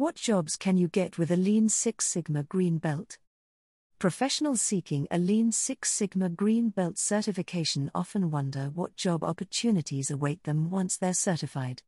[0.00, 3.18] What jobs can you get with a Lean Six Sigma Green Belt?
[3.98, 10.44] Professionals seeking a Lean Six Sigma Green Belt certification often wonder what job opportunities await
[10.44, 11.82] them once they're certified.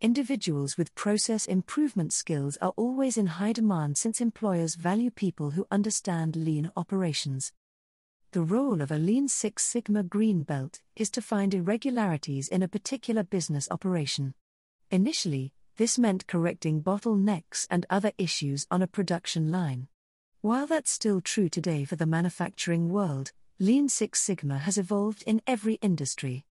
[0.00, 5.66] Individuals with process improvement skills are always in high demand since employers value people who
[5.70, 7.52] understand lean operations.
[8.32, 12.68] The role of a Lean Six Sigma Green Belt is to find irregularities in a
[12.68, 14.32] particular business operation.
[14.90, 19.88] Initially, this meant correcting bottlenecks and other issues on a production line.
[20.42, 25.40] While that's still true today for the manufacturing world, Lean Six Sigma has evolved in
[25.46, 26.44] every industry.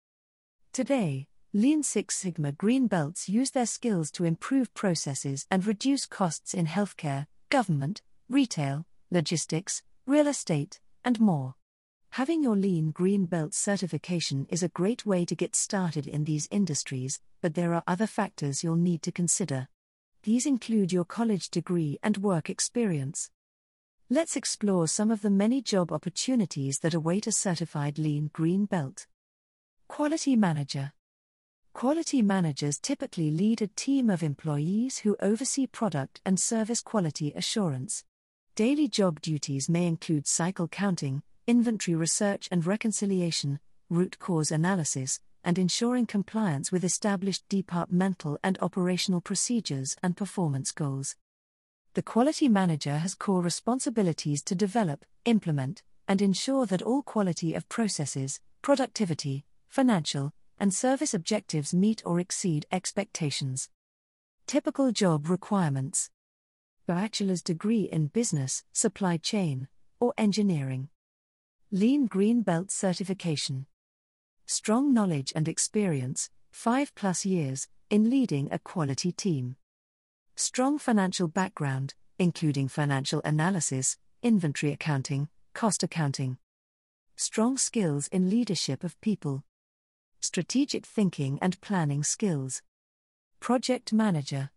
[0.72, 6.54] Today, Lean Six Sigma green belts use their skills to improve processes and reduce costs
[6.54, 11.56] in healthcare, government, retail, logistics, real estate, and more.
[12.16, 16.48] Having your Lean Green Belt certification is a great way to get started in these
[16.50, 19.68] industries, but there are other factors you'll need to consider.
[20.22, 23.30] These include your college degree and work experience.
[24.08, 29.06] Let's explore some of the many job opportunities that await a certified Lean Green Belt.
[29.86, 30.94] Quality Manager
[31.74, 38.04] Quality managers typically lead a team of employees who oversee product and service quality assurance.
[38.54, 45.58] Daily job duties may include cycle counting, inventory research and reconciliation, root cause analysis, and
[45.58, 51.14] ensuring compliance with established departmental and operational procedures and performance goals.
[51.94, 57.68] The quality manager has core responsibilities to develop, implement, and ensure that all quality of
[57.68, 63.68] processes, productivity, financial, and service objectives meet or exceed expectations.
[64.46, 66.10] Typical job requirements
[66.86, 69.68] Bachelor's degree in business, supply chain,
[70.00, 70.88] or engineering.
[71.72, 73.66] Lean Green Belt certification.
[74.46, 79.56] Strong knowledge and experience, 5 plus years, in leading a quality team.
[80.36, 86.38] Strong financial background, including financial analysis, inventory accounting, cost accounting.
[87.16, 89.42] Strong skills in leadership of people.
[90.20, 92.62] Strategic thinking and planning skills.
[93.40, 94.50] Project manager.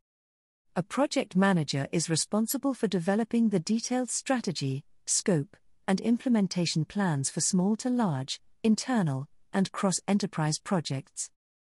[0.75, 5.57] A project manager is responsible for developing the detailed strategy, scope,
[5.89, 11.31] and implementation plans for small to large, internal, and cross enterprise projects.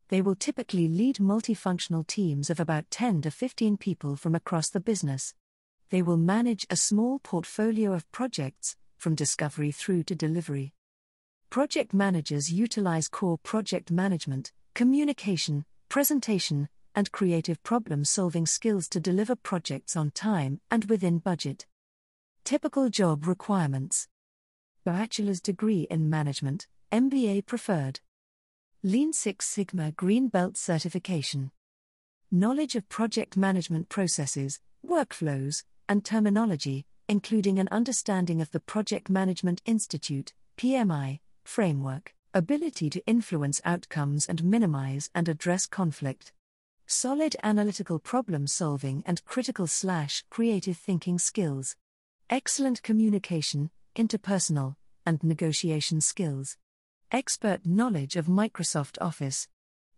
[0.09, 4.79] They will typically lead multifunctional teams of about 10 to 15 people from across the
[4.79, 5.35] business.
[5.91, 10.75] They will manage a small portfolio of projects, from discovery through to delivery.
[11.51, 19.35] Project managers utilize core project management, communication, presentation, and creative problem solving skills to deliver
[19.35, 21.67] projects on time and within budget.
[22.45, 24.07] Typical job requirements
[24.85, 28.01] Bachelor's degree in management, MBA preferred.
[28.83, 31.53] Lean Six Sigma Green Belt certification.
[32.31, 39.63] Knowledge of project management processes, workflows, and terminology, including an understanding of the Project Management
[39.65, 46.35] Institute PMI, framework, ability to influence outcomes and minimize and address conflict.
[46.87, 51.77] Solid analytical problem solving and critical slash creative thinking skills
[52.31, 56.57] excellent communication, interpersonal, and negotiation skills,
[57.13, 59.47] expert knowledge of Microsoft Office,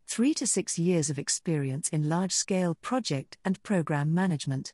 [0.09, 4.73] three to six years of experience in large scale project and program management.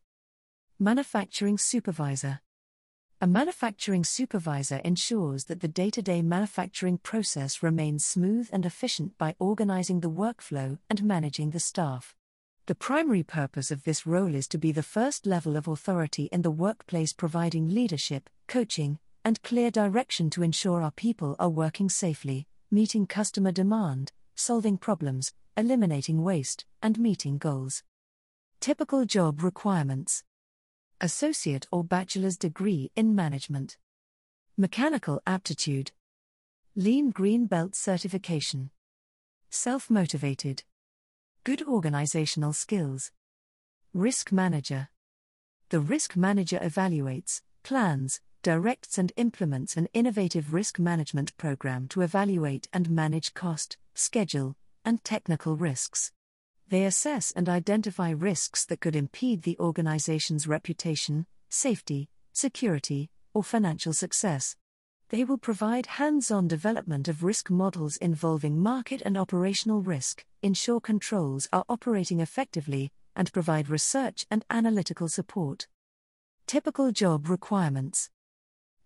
[0.78, 2.40] Manufacturing Supervisor
[3.20, 9.18] A manufacturing supervisor ensures that the day to day manufacturing process remains smooth and efficient
[9.18, 12.14] by organizing the workflow and managing the staff.
[12.66, 16.42] The primary purpose of this role is to be the first level of authority in
[16.42, 22.46] the workplace, providing leadership, coaching, and clear direction to ensure our people are working safely,
[22.70, 27.82] meeting customer demand, solving problems, eliminating waste, and meeting goals.
[28.60, 30.22] Typical job requirements
[31.00, 33.76] Associate or bachelor's degree in management,
[34.56, 35.90] Mechanical aptitude,
[36.76, 38.70] Lean Green Belt certification,
[39.50, 40.62] Self motivated.
[41.44, 43.10] Good organizational skills.
[43.92, 44.90] Risk manager.
[45.70, 52.68] The risk manager evaluates, plans, directs, and implements an innovative risk management program to evaluate
[52.72, 56.12] and manage cost, schedule, and technical risks.
[56.68, 63.92] They assess and identify risks that could impede the organization's reputation, safety, security, or financial
[63.92, 64.54] success.
[65.12, 70.80] They will provide hands on development of risk models involving market and operational risk, ensure
[70.80, 75.68] controls are operating effectively, and provide research and analytical support.
[76.46, 78.08] Typical job requirements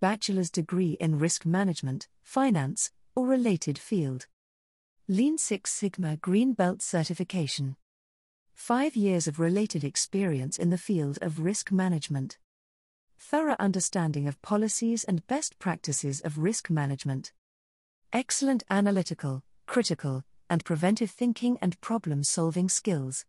[0.00, 4.26] Bachelor's degree in risk management, finance, or related field.
[5.06, 7.76] Lean Six Sigma Green Belt certification.
[8.52, 12.36] 5 years of related experience in the field of risk management.
[13.18, 17.32] Thorough understanding of policies and best practices of risk management.
[18.12, 23.24] Excellent analytical, critical, and preventive thinking and problem solving skills.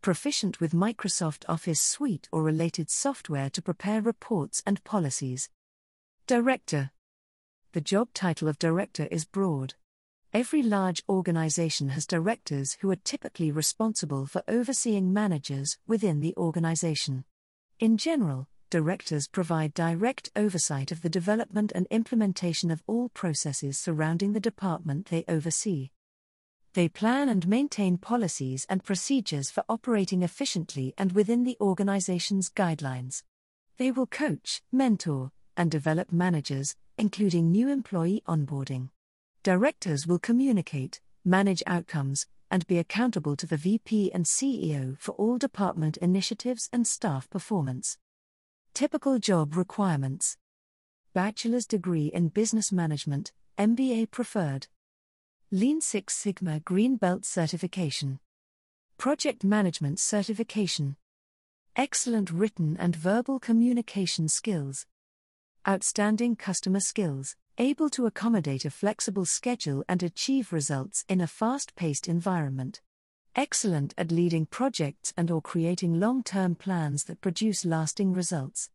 [0.00, 5.48] Proficient with Microsoft Office Suite or related software to prepare reports and policies.
[6.26, 6.90] Director.
[7.72, 9.74] The job title of director is broad.
[10.32, 17.24] Every large organization has directors who are typically responsible for overseeing managers within the organization.
[17.80, 24.32] In general, directors provide direct oversight of the development and implementation of all processes surrounding
[24.32, 25.90] the department they oversee.
[26.74, 33.22] They plan and maintain policies and procedures for operating efficiently and within the organization's guidelines.
[33.78, 38.90] They will coach, mentor, and develop managers, including new employee onboarding.
[39.42, 45.38] Directors will communicate, manage outcomes, and be accountable to the VP and CEO for all
[45.38, 47.98] department initiatives and staff performance.
[48.76, 50.36] Typical job requirements
[51.14, 54.66] Bachelor's degree in Business Management, MBA preferred.
[55.50, 58.18] Lean Six Sigma Green Belt certification.
[58.98, 60.96] Project Management certification.
[61.74, 64.84] Excellent written and verbal communication skills.
[65.66, 72.08] Outstanding customer skills able to accommodate a flexible schedule and achieve results in a fast-paced
[72.08, 72.82] environment.
[73.38, 78.70] Excellent at leading projects and or creating long-term plans that produce lasting results.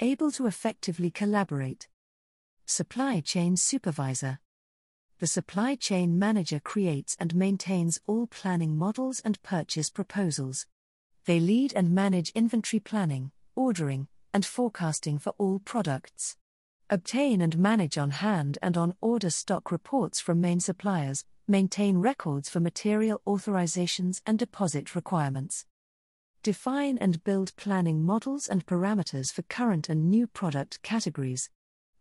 [0.00, 1.88] Able to effectively collaborate.
[2.66, 4.38] Supply chain supervisor.
[5.18, 10.66] The supply chain manager creates and maintains all planning models and purchase proposals.
[11.24, 16.36] They lead and manage inventory planning, ordering, and forecasting for all products
[16.92, 22.48] obtain and manage on hand and on order stock reports from main suppliers, maintain records
[22.48, 25.66] for material authorizations and deposit requirements.
[26.42, 31.50] Define and build planning models and parameters for current and new product categories.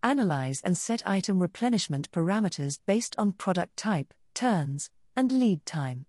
[0.03, 6.05] Analyze and set item replenishment parameters based on product type, turns, and lead time.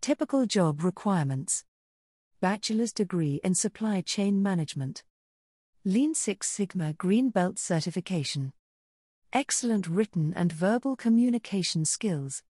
[0.00, 1.64] Typical job requirements
[2.40, 5.02] Bachelor's degree in supply chain management.
[5.84, 8.52] Lean Six Sigma Green Belt certification.
[9.32, 12.44] Excellent written and verbal communication skills.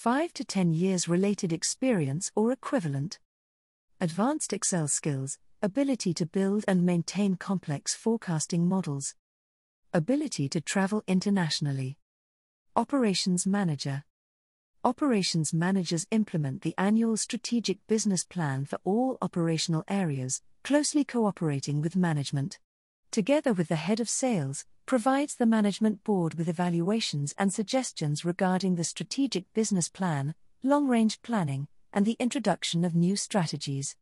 [0.00, 3.18] 5 to 10 years related experience or equivalent.
[4.00, 9.16] Advanced Excel skills, ability to build and maintain complex forecasting models.
[9.92, 11.98] Ability to travel internationally.
[12.76, 14.04] Operations Manager.
[14.84, 21.96] Operations managers implement the annual strategic business plan for all operational areas, closely cooperating with
[21.96, 22.60] management.
[23.10, 28.76] Together with the head of sales, provides the management board with evaluations and suggestions regarding
[28.76, 33.96] the strategic business plan, long range planning, and the introduction of new strategies.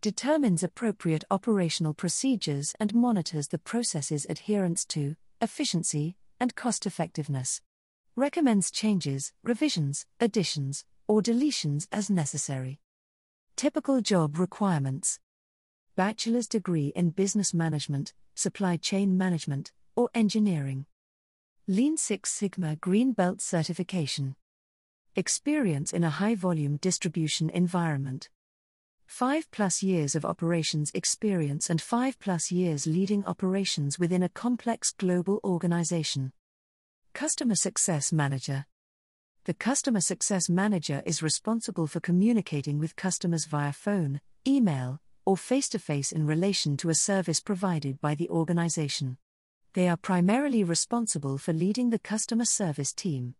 [0.00, 7.60] Determines appropriate operational procedures and monitors the process's adherence to efficiency and cost effectiveness.
[8.16, 12.80] Recommends changes, revisions, additions, or deletions as necessary.
[13.54, 15.20] Typical job requirements
[15.94, 20.86] bachelor's degree in business management, supply chain management, or engineering.
[21.66, 24.36] Lean Six Sigma Green Belt certification.
[25.16, 28.28] Experience in a high volume distribution environment.
[29.06, 34.92] 5 plus years of operations experience and 5 plus years leading operations within a complex
[34.92, 36.32] global organization.
[37.14, 38.66] Customer Success Manager.
[39.44, 45.68] The Customer Success Manager is responsible for communicating with customers via phone, email, or face
[45.70, 49.18] to face in relation to a service provided by the organization.
[49.76, 53.34] They are primarily responsible for leading the customer service team.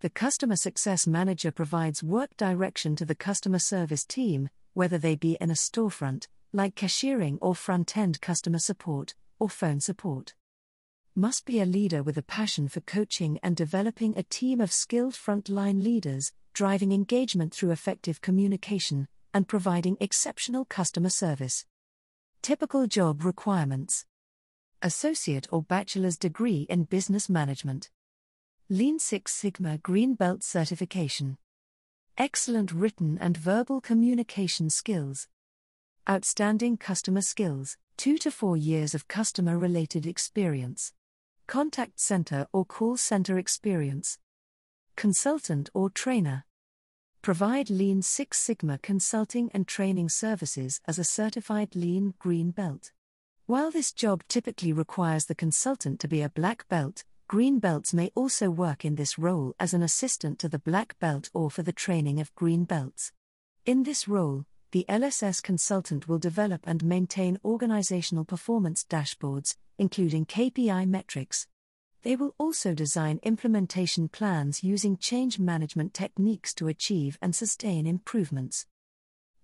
[0.00, 5.38] The customer success manager provides work direction to the customer service team, whether they be
[5.40, 10.34] in a storefront, like cashiering or front end customer support, or phone support.
[11.16, 15.14] Must be a leader with a passion for coaching and developing a team of skilled
[15.14, 21.64] frontline leaders, driving engagement through effective communication, and providing exceptional customer service.
[22.42, 24.04] Typical job requirements
[24.80, 27.90] Associate or bachelor's degree in business management.
[28.68, 31.36] Lean Six Sigma Green Belt certification.
[32.16, 35.26] Excellent written and verbal communication skills.
[36.08, 40.92] Outstanding customer skills, 2 to 4 years of customer related experience.
[41.48, 44.20] Contact center or call center experience.
[44.94, 46.44] Consultant or trainer
[47.20, 52.92] provide Lean Six Sigma consulting and training services as a certified Lean Green Belt.
[53.48, 58.12] While this job typically requires the consultant to be a black belt, green belts may
[58.14, 61.72] also work in this role as an assistant to the black belt or for the
[61.72, 63.10] training of green belts.
[63.64, 70.86] In this role, the LSS consultant will develop and maintain organizational performance dashboards, including KPI
[70.86, 71.46] metrics.
[72.02, 78.66] They will also design implementation plans using change management techniques to achieve and sustain improvements.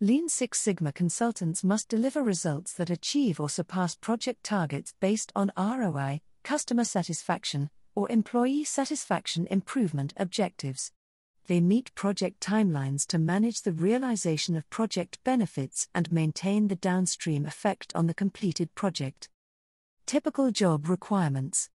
[0.04, 5.50] Lean Six Sigma consultants must deliver results that achieve or surpass project targets based on
[5.56, 10.92] ROI, customer satisfaction, or employee satisfaction improvement objectives
[11.46, 17.46] they meet project timelines to manage the realization of project benefits and maintain the downstream
[17.46, 19.30] effect on the completed project.
[20.04, 21.70] Typical job requirements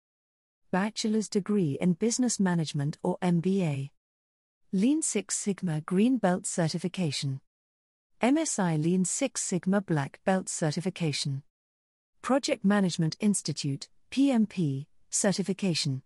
[0.69, 3.89] Bachelor's degree in Business Management or MBA.
[4.71, 7.41] Lean Six Sigma Green Belt Certification.
[8.21, 11.41] MSI Lean Six Sigma Black Belt Certification.
[12.21, 16.01] Project Management Institute, PMP, Certification.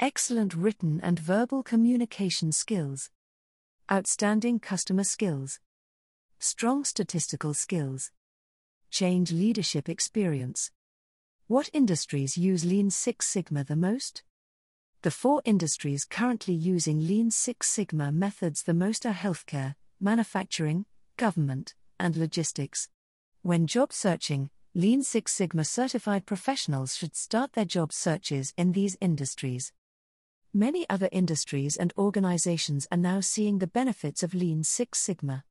[0.00, 3.10] Excellent written and verbal communication skills.
[3.92, 5.60] Outstanding customer skills.
[6.38, 8.12] Strong statistical skills.
[8.90, 10.70] Change leadership experience.
[11.48, 14.22] What industries use Lean Six Sigma the most?
[15.02, 20.86] The four industries currently using Lean Six Sigma methods the most are healthcare, manufacturing,
[21.16, 22.88] government, and logistics.
[23.42, 28.96] When job searching, Lean Six Sigma certified professionals should start their job searches in these
[29.00, 29.72] industries.
[30.52, 35.44] Many other industries and organizations are now seeing the benefits of Lean Six Sigma.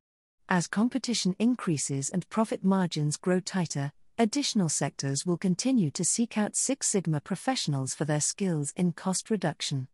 [0.48, 6.54] As competition increases and profit margins grow tighter, additional sectors will continue to seek out
[6.54, 9.88] Six Sigma professionals for their skills in cost reduction.